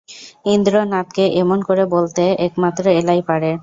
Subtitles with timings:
[0.45, 3.51] ইন্দ্রনাথকে এমন করে বলতে একমাত্র এলাই পারে।